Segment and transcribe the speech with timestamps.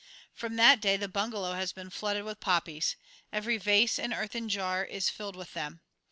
[0.33, 2.95] From that day the bungalow has been flooded with poppies.
[3.31, 5.81] Every vase and earthen jar is filled with them.